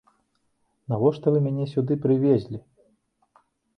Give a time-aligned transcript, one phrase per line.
[0.93, 2.57] Навошта вы мяне сюды прывезлі?!